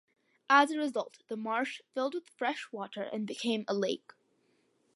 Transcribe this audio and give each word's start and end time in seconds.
As 0.49 0.71
a 0.71 0.79
result, 0.79 1.19
the 1.27 1.37
marsh 1.37 1.79
filled 1.93 2.15
with 2.15 2.25
fresh 2.27 2.67
water 2.71 3.03
and 3.03 3.27
became 3.27 3.65
a 3.67 3.75
lake. 3.75 4.13